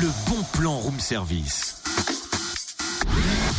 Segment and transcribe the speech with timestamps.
[0.00, 1.76] Le bon plan room service.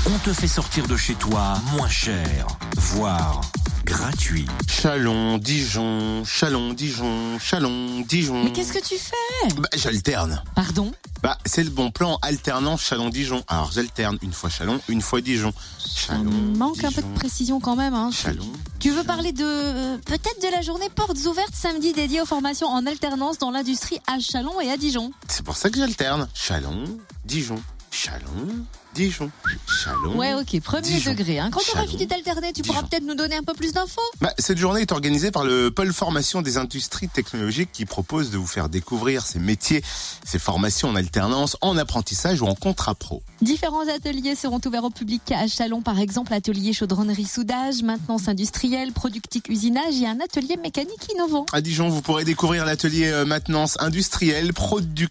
[0.05, 3.41] On te fait sortir de chez toi moins cher, voire
[3.83, 4.45] gratuit.
[4.67, 8.43] Chalon, Dijon, Chalon, Dijon, Chalon, Dijon.
[8.43, 9.53] Mais qu'est-ce que tu fais?
[9.57, 10.41] Bah, j'alterne.
[10.55, 10.93] Pardon?
[11.21, 13.43] Bah, c'est le bon plan alternant Chalon-Dijon.
[13.47, 15.51] Alors, j'alterne une fois Chalon, une fois Dijon.
[15.93, 17.93] Chalon, Manque un peu de précision quand même.
[17.93, 18.11] Hein.
[18.13, 18.49] Chalon.
[18.79, 22.67] Tu veux parler de euh, peut-être de la journée portes ouvertes samedi dédiée aux formations
[22.67, 25.11] en alternance dans l'industrie à Chalon et à Dijon.
[25.27, 26.29] C'est pour ça que j'alterne.
[26.33, 26.85] Chalon,
[27.25, 27.61] Dijon,
[28.01, 29.29] Chalon, Dijon,
[29.67, 30.17] Chalon.
[30.17, 31.11] Ouais, ok, premier Dijon.
[31.11, 31.37] degré.
[31.37, 31.49] Hein.
[31.51, 33.99] Quand tu auras fini d'alterner, tu pourras peut-être nous donner un peu plus d'infos?
[34.21, 38.37] Bah, cette journée est organisée par le pôle formation des industries technologiques qui propose de
[38.37, 39.83] vous faire découvrir ces métiers,
[40.23, 43.21] ces formations en alternance, en apprentissage ou en contrat pro.
[43.41, 48.93] Différents ateliers seront ouverts au public à Chalon, par exemple atelier chaudronnerie soudage, maintenance industrielle,
[48.93, 51.45] productique usinage et un atelier mécanique innovant.
[51.51, 55.09] À Dijon, vous pourrez découvrir l'atelier euh, maintenance industrielle, productique,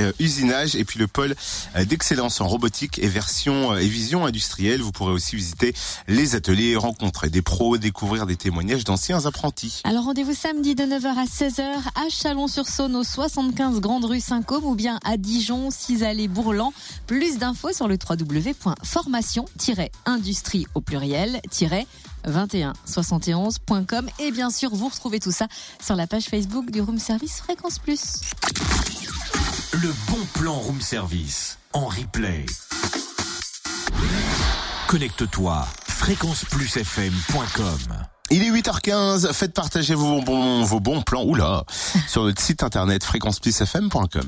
[0.00, 1.34] euh, usinage et puis le pôle
[1.76, 4.82] euh, d'excellence en robotique et version euh, et vision industrielle.
[4.82, 5.74] Vous pourrez aussi visiter
[6.06, 9.80] les ateliers, rencontrer des pros, découvrir des témoignages d'anciens apprentis.
[9.84, 14.74] Alors rendez-vous samedi de 9h à 16h à Chalon-sur-Saône au 75 Grande Rue Saint-Côme ou
[14.74, 16.74] bien à Dijon, 6 allées Bourlan.
[17.06, 21.40] Plus d'infos sur le www.formation-industrie au pluriel
[22.26, 25.48] 2171.com et bien sûr vous retrouvez tout ça
[25.82, 28.20] sur la page Facebook du Room Service Fréquence Plus.
[29.82, 32.44] Le bon plan room service en replay.
[34.88, 37.78] Connecte-toi fréquenceplusfm.com.
[38.30, 41.62] Il est 8h15, faites partager vos bons, plans, oula,
[42.08, 44.26] sur notre site internet fréquenceplusfm.com.